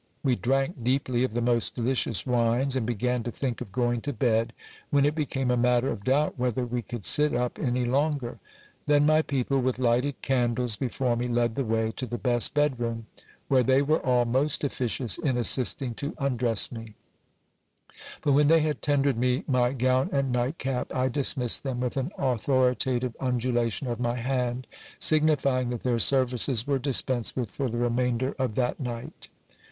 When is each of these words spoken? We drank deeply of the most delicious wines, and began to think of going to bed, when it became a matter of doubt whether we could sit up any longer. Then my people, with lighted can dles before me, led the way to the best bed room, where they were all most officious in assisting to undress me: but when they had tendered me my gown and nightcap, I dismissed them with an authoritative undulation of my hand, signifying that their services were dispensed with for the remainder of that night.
We 0.23 0.35
drank 0.35 0.83
deeply 0.83 1.23
of 1.23 1.35
the 1.35 1.43
most 1.43 1.75
delicious 1.75 2.25
wines, 2.25 2.75
and 2.75 2.87
began 2.87 3.21
to 3.21 3.31
think 3.31 3.61
of 3.61 3.71
going 3.71 4.01
to 4.01 4.11
bed, 4.11 4.51
when 4.89 5.05
it 5.05 5.13
became 5.13 5.51
a 5.51 5.55
matter 5.55 5.89
of 5.89 6.03
doubt 6.03 6.39
whether 6.39 6.65
we 6.65 6.81
could 6.81 7.05
sit 7.05 7.35
up 7.35 7.59
any 7.59 7.85
longer. 7.85 8.39
Then 8.87 9.05
my 9.05 9.21
people, 9.21 9.59
with 9.61 9.77
lighted 9.77 10.15
can 10.23 10.55
dles 10.55 10.75
before 10.79 11.15
me, 11.15 11.27
led 11.27 11.53
the 11.53 11.63
way 11.63 11.91
to 11.97 12.07
the 12.07 12.17
best 12.17 12.55
bed 12.55 12.79
room, 12.79 13.05
where 13.47 13.61
they 13.61 13.83
were 13.83 14.03
all 14.03 14.25
most 14.25 14.63
officious 14.63 15.19
in 15.19 15.37
assisting 15.37 15.93
to 15.93 16.15
undress 16.17 16.71
me: 16.71 16.95
but 18.23 18.31
when 18.31 18.47
they 18.47 18.61
had 18.61 18.81
tendered 18.81 19.17
me 19.17 19.43
my 19.47 19.71
gown 19.71 20.09
and 20.11 20.31
nightcap, 20.31 20.91
I 20.95 21.09
dismissed 21.09 21.61
them 21.61 21.79
with 21.81 21.95
an 21.95 22.11
authoritative 22.17 23.15
undulation 23.19 23.85
of 23.85 23.99
my 23.99 24.15
hand, 24.15 24.65
signifying 24.97 25.69
that 25.69 25.81
their 25.81 25.99
services 25.99 26.65
were 26.65 26.79
dispensed 26.79 27.35
with 27.35 27.51
for 27.51 27.69
the 27.69 27.77
remainder 27.77 28.33
of 28.39 28.55
that 28.55 28.79
night. 28.79 29.29